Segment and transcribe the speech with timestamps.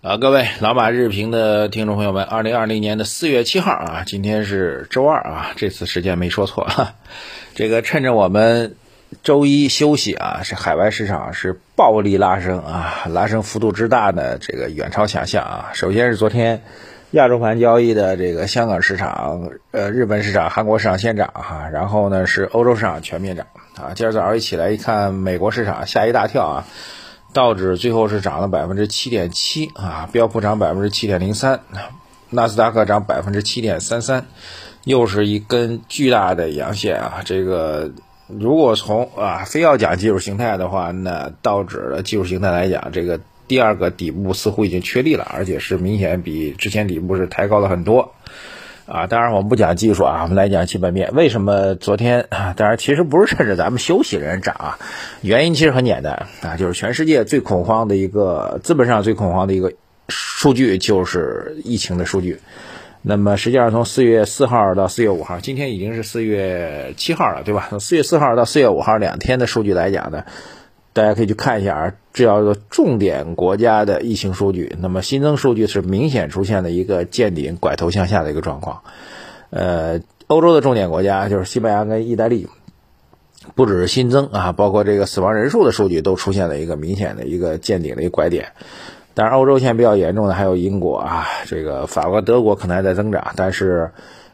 [0.00, 6.94] 啊，各位老马日评的听众朋友们，二零二零年的四月七号啊，今天是周二啊，这次时间没说错哈。
[7.56, 8.76] 这个趁着我们
[9.24, 15.70] 周一休息啊，是海外市场是暴力拉升啊，拉升幅度之大呢，这个远超想象啊。
[15.74, 16.62] 首先是昨天
[17.10, 23.90] 亚洲盘交易的这个香港市场、呃日本市场、韩国市场先涨哈，然后呢是欧洲市场全面涨啊。
[23.96, 26.66] 今儿早上一起来一看，美国市场吓一大跳啊。
[27.32, 31.60] 道指最后是涨了百分之七点七啊，标普涨百分之七点零三，
[32.30, 34.26] 纳斯达克涨百分之七点三三，
[34.84, 37.20] 又是一根巨大的阳线啊！
[37.24, 37.92] 这个
[38.26, 48.14] 如果从啊非要讲技术形态的话，那道指的技术形态来讲，这个第二个底部似乎已经确立了，而且是明显比之前底部是抬高了很多。
[48.88, 51.10] 啊，当然我们不讲技术啊，我们来讲基本面。
[51.12, 52.54] 为什么昨天啊？
[52.56, 54.78] 当然其实不是趁着咱们休息人涨啊，
[55.20, 59.74] 原因其实很简单啊，就是全世界最恐慌的一个资本上最恐慌的一个
[60.08, 62.40] 数据就是疫情的数据。
[63.02, 67.66] 那么实际上从四月四号到四月五号，今天已经是四月七号了，对吧？
[67.68, 70.24] 从四月四号到四月五号两天的数据来讲呢。
[70.92, 74.76] 大家可以去看一下啊，这叫做重点国家的疫情数据。
[74.80, 78.82] 那么新增数据是明显出现了一个见顶拐头向下的一个状况。
[79.50, 82.48] 呃，欧洲的重点国家就是西班牙跟意大利，
[83.54, 88.52] 不只是新增啊，包括这个死亡人数的数据都出现了一个明显的一个见顶的一个拐点。
[89.14, 93.90] 当然，欧洲现在比较严重的还有英国啊，这个法国、德国可能还在增长，但是。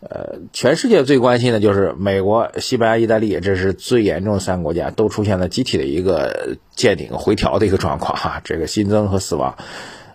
[0.00, 8.40] 呃，全世界最关心的就是美国、西班牙、意大利，这是最严重的三个国家，都出现了集体的一个见顶回调的一个状况哈。
[8.46, 9.56] 这个新增和死亡，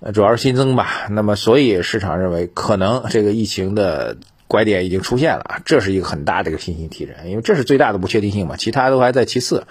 [0.00, 1.06] 呃，主要是新增吧。
[1.10, 4.16] 那么，所以市场认为可能这个疫情的
[4.48, 9.68] 拐点已经出现了，这是一个很大的一个信心提振，因为这是最大的不确定性嘛，其他都还在其次。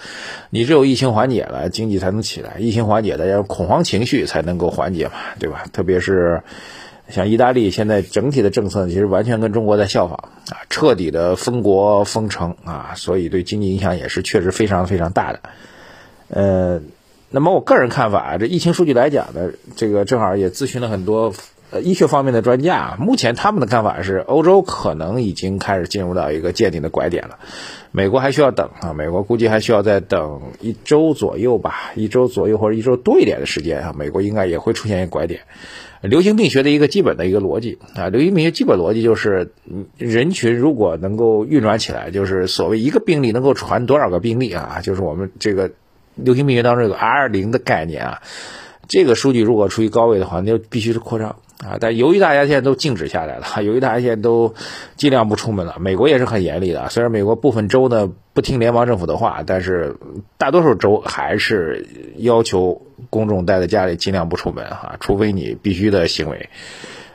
[0.51, 5.65] 你只有疫情缓解了，经济才能起来；疫情缓解，大家恐慌情绪才能够缓解嘛，对吧？
[5.73, 6.43] 特别是。
[7.09, 10.17] 像意大利现在整体的政策其实完全跟中国在效仿
[10.49, 15.39] 啊，彻底的封国封城啊，所以对经济影响也是确实非常非常大的。
[16.29, 16.81] 呃，
[17.29, 21.33] 那么我个人看法，这疫情数据来讲呢，这个正好也咨询了很多
[21.71, 27.39] 呃医学方面的专家啊，目前他们的看法是，欧洲可能已经开始进入到一个见顶的拐点了，
[27.91, 35.41] 美国还需要等啊，美国估计还需要再等一周左右吧，一周左右或者一周多一点的时间啊，美国应该也会出现一个拐点。
[36.01, 39.51] 流行病学的一个基本的一个逻辑啊，流行病学基本逻辑就是，
[39.97, 45.71] 人群如果能够运转起来，就是所谓一个病例能够传多少个病例啊，就是我们这个
[46.13, 48.21] 流行病学当中有个 R 零的概念啊，
[48.87, 51.35] 这个数据如果处于高位的话，那就必须是扩张。
[51.65, 54.53] 啊，但由于大家现在都静止下来了， 由于大家现在都
[54.95, 56.89] 尽量不出门了，美国也是很严厉的。
[56.89, 59.95] 虽然美国部分州呢不听联邦政府的话，但是
[60.37, 61.87] 大多数州还是
[62.17, 66.49] 要求公众待在家里，尽量不出门哈，除非你必须的行为。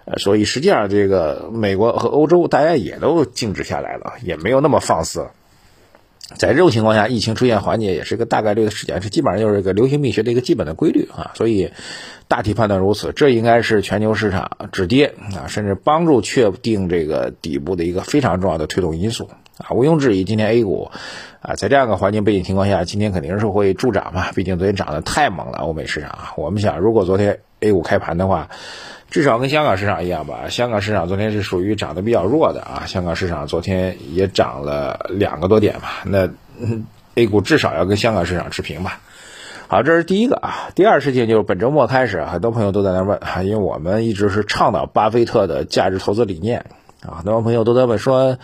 [0.05, 5.29] 呃，所以实际上这个美国和欧洲大家也都静止下来了，也没有那么放肆。
[6.37, 11.33] 在这种情况下，疫情出现缓解也是一个大概率的事件，这基本上就是一个流行病学的一个基本的规律啊。
[11.35, 11.73] 所以
[12.29, 19.29] 大体判断如此，这应该是全球市场止跌啊，甚至帮助确定这个底部的一个非常重要的推动因素
[19.59, 19.73] 啊。
[19.73, 20.91] 毋庸置疑，今天 A 股
[21.41, 24.33] 啊，在这样的环境背景情况下，今天肯定是会助涨嘛。
[24.33, 26.33] 毕竟昨天涨得太猛了，欧美市场啊。
[26.37, 28.49] 我们想，如果昨天 A 股开盘的话，
[29.13, 36.31] 至少跟香港市场一样吧，香港市场昨天是属于涨得比较弱的啊，香港市场昨天也涨了两个多点吧，那
[37.15, 39.01] A 股至少要跟香港市场持平吧。
[39.69, 46.65] 好，这是第一个啊，第二事情就是本周末开始，很多朋友都在那问啊，因为我们一直是倡导巴菲特的价值投资理念
[47.07, 48.39] 啊，很多朋友都在问说，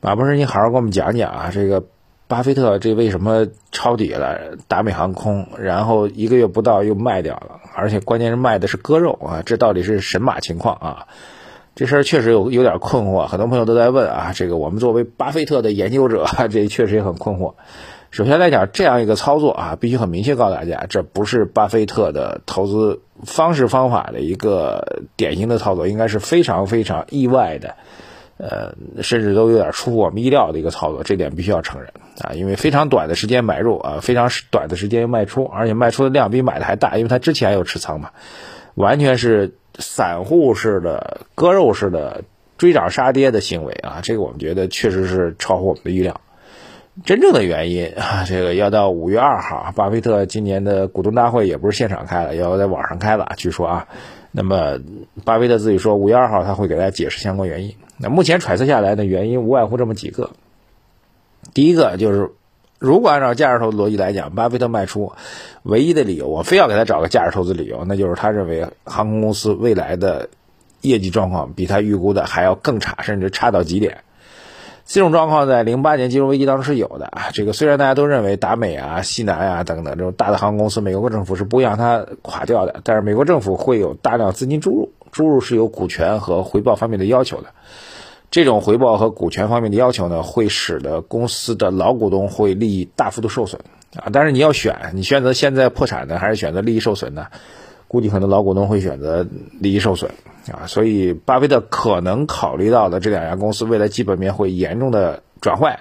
[0.00, 1.84] 马博士你好好给我们讲讲啊，这个。
[2.28, 11.06] 巴菲特这为什么抄底了达美航空，然后一个月不到又卖掉了，而且关键是卖的是割肉啊，这到底是神马情况啊？
[11.74, 14.32] 这事儿确实有有点困惑，很多朋友都在问啊。
[14.34, 17.54] 这个我们作为巴菲特的研究者，这确实也很困惑。
[18.10, 27.76] 首先来讲，这样一个操作啊，必须很明确告诉大家，这不是巴菲特的投资方式方法的一个典型的操作，应该是非常非常意外的。
[28.38, 31.90] 呃，甚至都有点出乎我们意料的一个操作，这点必须要承认
[32.20, 32.32] 啊！
[32.34, 38.10] 因为非常短的时间买入啊，非常短的时间又卖出，而且卖出的量比买的还大，因为他之前有持仓嘛，
[38.74, 42.22] 完全是散户式的割肉式的
[42.56, 43.98] 追涨杀跌的行为啊！
[44.02, 46.20] 这个我们觉得确实是超乎我们的预料。
[47.04, 53.88] 真正的原因啊，这个要到五月二号，巴菲特今年的股东大会也不是现场开了，要在网上开了，据说啊。
[54.30, 54.78] 那么
[55.24, 57.74] 巴菲特自己说，五月二号他会给大家解释相关原因。
[57.98, 60.30] 那目前揣测下来的原因无外乎这么几个。
[61.54, 62.30] 第一个就是
[62.78, 65.12] 如果按照价值投资逻辑来讲，巴菲特卖出
[65.62, 70.28] 唯一的理由，我非要给他找个价值投资理由，那就是他认为航空公司未来的
[70.80, 73.98] 业绩状况比他预估的还要更差，甚至差到极点。
[74.84, 77.28] 这种状况在零八年金融危机当中是有的啊。
[77.34, 87.48] 这个虽然大家都认为达美啊、西南啊等等这种大的航空公司，美国政府是不会让它垮掉的，但是美国政府会有大量资金注入，注入是有股权和回报方面的要求的。
[88.30, 93.60] 这种回报和股权方面的要求呢，会使得公司的老股东会利益大幅度受损
[93.96, 94.06] 啊。
[94.12, 97.26] 但是你要选，你选择现在破产呢，还是选择利益受损呢？
[97.88, 99.26] 估计很多老股东会选择
[99.58, 100.12] 利益受损
[100.52, 100.68] 啊。
[100.68, 105.80] 所以，巴菲特可能考虑到的这两家公司未来基本面会严重的转坏，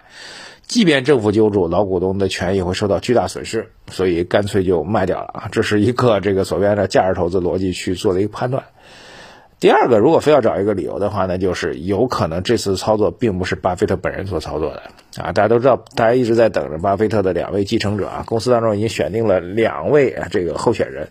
[0.65, 5.49] 即便政府救助，老股东的权益会受到巨大损失，所以干脆就卖掉了啊。
[5.51, 8.63] 这是一个这个所谓的价值投资逻辑去做的一个判断。
[9.59, 14.83] 第二个，如果非要找一个理由的话呢，就是有可能这次操作并不是巴菲特本人所操作的
[15.23, 15.31] 啊。
[15.31, 18.23] 大家都知道，大家一直在等着巴菲特的两位继承者啊。
[18.27, 21.07] 公司当中已经选定了两位，这个候选人，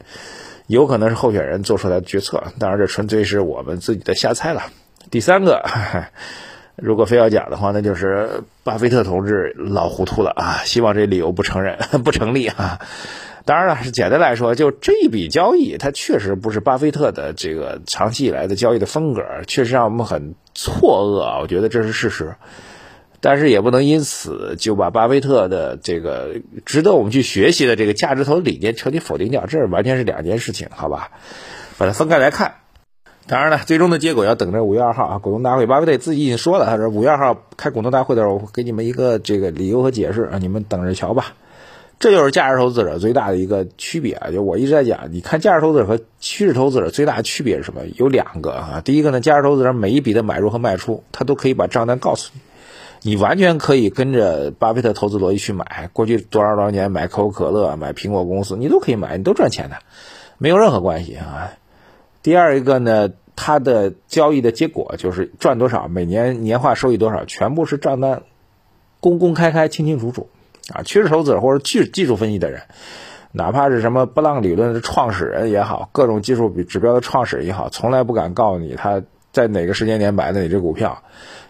[0.69, 2.45] 有可能是候选人做出来的决策。
[2.61, 4.63] 当然，这纯粹是我们自己的瞎猜了。
[5.11, 5.65] 第三个，
[6.77, 10.61] 如果非要讲的话，那就是巴菲特同志老糊涂了啊。
[10.65, 12.79] 希望这理由不承认 不成立啊。
[13.47, 21.39] 当然了，是简单来说，就这一笔交易，它确实不是巴菲特的这个长期以来的交易的风格，确实让我们很错愕啊。
[21.41, 22.35] 我觉得这是事实，
[23.21, 31.13] 但是也不能因此就把巴菲特的这个值得我们去学习的这个价值投资理念彻底否定掉，这完全是两件事情，好吧？
[31.79, 32.57] 把它分开来看。
[33.29, 41.35] 当然了，最终的结果要等着五月二号啊，股东大会，巴菲特自己已经说了，他说五月二号开股东大会的时候，我给你们一个这个理由和解释啊，你们等着瞧吧。
[41.99, 44.31] 这就是价值投资者最大的一个区别啊！
[44.31, 47.81] 就我一直在讲，你看价值投资者和趋势投资者最大的区别是什么？
[47.97, 48.83] 有两个啊。
[48.85, 52.33] 第一个呢，价值投资者每一笔的买入和卖出，他都可以把账单告诉
[53.03, 55.89] 你，你完全可以跟着巴菲特投资逻辑去买。
[55.95, 59.77] 过去多少多少年买可口可乐、买苹果公司，你都可以买，你都赚钱的，
[60.37, 61.53] 没有任何关系啊。
[62.23, 68.23] 第二一个呢，他的交易的结果就是赚多少，每年年化收益多少，全部是账单
[69.01, 70.29] 公公开开、清清楚楚。
[70.75, 72.63] 啊，趋势投资者或者技技术分析的人，
[73.33, 79.03] 哪怕是什么波浪理论的创始人也好，各种技术指标的创始人也好，从来不敢告诉你他
[79.33, 81.03] 在哪个时间点买的哪只股票，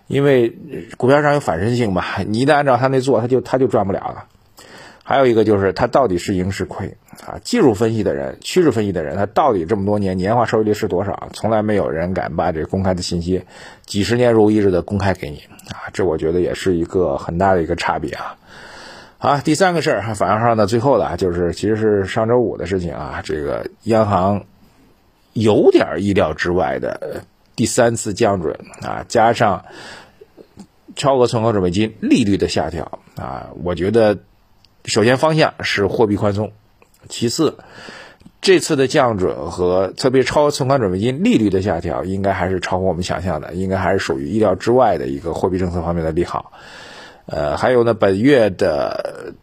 [0.07, 0.57] 因为
[0.97, 2.05] 股票上有反身性嘛。
[2.27, 4.25] 你一旦按照他那做，他就他就赚不了了。
[5.03, 6.97] 还有一个就是他到底是赢是亏
[7.29, 7.39] 啊？
[7.45, 11.29] 技术分析的人、趋势分析的人，他到底这么多年年化收益率是多少？
[11.33, 13.45] 从来没有人敢把这公开的信息
[13.85, 15.87] 几十年如一日的公开给你啊！
[15.93, 18.37] 这我觉得也是一个很大的一个差别啊。
[19.27, 23.23] 啊，第三个事儿，反映上的最后的，就是其实是上周五的事情啊。
[23.25, 24.45] 这个央行
[25.33, 27.25] 有点意料之外的
[27.57, 29.65] 第三次降准啊，加上
[30.95, 34.17] 超额存款准备金利率的下调啊，我觉得
[34.85, 36.53] 首先方向是货币宽松，
[37.09, 37.59] 其次
[38.41, 46.53] 这次的降准和特别超额存款准备金利率的下调，应该还是超乎我们想象的，应该还是属于意料之外的一个货币政策方面的利好。
[47.27, 49.35] 呃，还有呢，本月的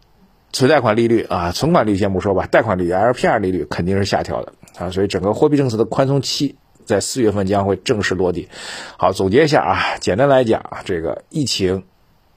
[0.52, 8.48] 存贷款利率啊，存款率先不说吧，贷款利率 LPR 利率肯定是下调的啊，所以整个货币政策的宽松期在四月份将会正式落地。
[8.96, 11.84] 好，总结一下啊，简单来讲，这个疫情，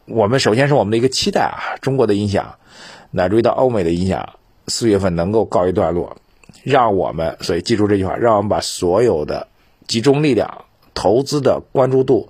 [0.05, 2.55] 我们首先是我们的一个期待啊，中国的影响，
[3.11, 4.33] 乃至于到欧美的影响，
[4.67, 6.17] 四月份能够告一段落，
[6.63, 9.47] 让我们，所以记住这句话，让我们把所有的
[9.87, 12.27] 集中力量、投资的关注度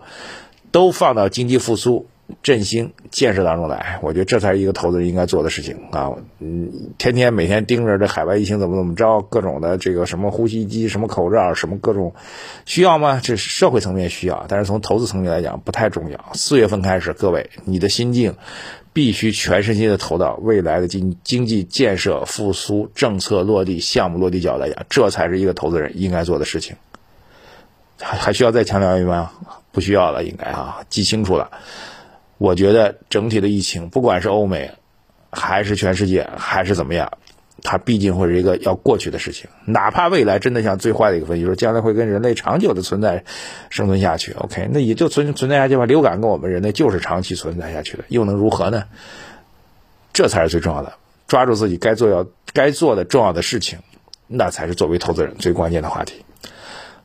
[0.72, 2.08] 都放到经济复苏。
[2.44, 6.12] 振兴建设当中来，我觉得这才是一个投资人应该做的事情啊！
[6.40, 12.14] 嗯，天天每天盯着这海外疫情怎么怎么着，各种的这个什么呼吸机、什么口罩、什么各种，
[12.66, 13.22] 需要吗？
[13.24, 16.32] 这是社会层面需要，但是从投资层面来讲不太重要。
[16.34, 18.36] 四月份开始，各位，你的心境
[18.92, 26.76] 必须全身心的投到未来的经经济建设复苏、政策落地、项目落地角来讲，这才是一个投资人应该做的事情。
[28.00, 29.32] 还还需要再强调一遍吗？
[29.72, 31.52] 不需要了，应该啊，记清楚了。
[32.38, 34.72] 我觉得整体的疫情，不管是欧美，
[35.32, 37.12] 还是全世界，还是怎么样，
[37.64, 39.50] 它毕竟会是一个要过去的事情。
[39.66, 43.24] 哪怕未来真的像最坏的一个分析说，将来会跟人类长久的存在、
[43.70, 45.86] 生存下去，OK，那也就存存在下去吧。
[45.86, 48.84] 流感跟我们人类就是长期存在下去的，又能如何呢？
[50.14, 50.94] 这才是最重要的，
[51.28, 53.80] 抓住自己该做要该做的重要的事情，
[54.28, 56.24] 那才是作为投资人最关键的话题。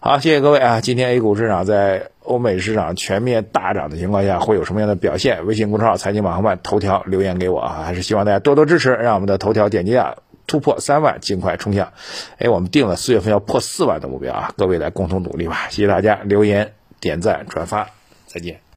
[0.04, 0.80] 好，谢谢各位啊！
[0.80, 5.46] 今天 A 股市场在欧美市场全面大涨的情况下，会有什么样的表现？
[5.46, 7.84] 微信公众号“财经马航办”头条留言给我啊！
[7.84, 10.16] 还是希望大家多多支持，让我们的头条点击量
[10.48, 11.92] 突破三万，尽快冲向。
[12.38, 14.52] 哎，我们定了四月份要破四万的目标啊！
[14.56, 15.68] 各位来共同努力吧！
[15.70, 17.90] 谢谢大家留言、点赞、转发，
[18.26, 18.71] 再见。